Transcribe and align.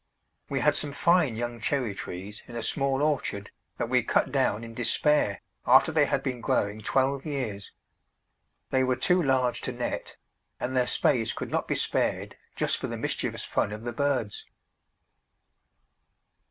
We 0.49 0.61
had 0.61 0.75
some 0.75 0.93
fine 0.93 1.35
young 1.35 1.59
cherry 1.61 1.93
trees 1.93 2.41
in 2.47 2.55
a 2.55 2.63
small 2.63 3.03
orchard 3.03 3.51
that 3.77 3.87
we 3.87 4.01
cut 4.01 4.31
down 4.31 4.63
in 4.63 4.73
despair 4.73 5.43
after 5.67 5.91
they 5.91 6.05
had 6.05 6.23
been 6.23 6.41
growing 6.41 6.81
twelve 6.81 7.23
years. 7.23 7.71
They 8.71 8.83
were 8.83 8.95
too 8.95 9.21
large 9.21 9.61
to 9.61 9.71
net, 9.71 10.17
and 10.59 10.75
their 10.75 10.87
space 10.87 11.33
could 11.33 11.51
not 11.51 11.67
be 11.67 11.75
spared 11.75 12.35
just 12.55 12.77
for 12.77 12.87
the 12.87 12.97
mischievous 12.97 13.43
fun 13.45 13.71
of 13.71 13.83
the 13.83 13.93
birds. 13.93 14.47